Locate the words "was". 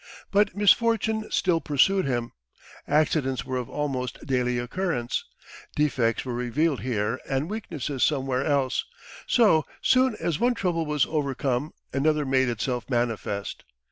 10.87-11.05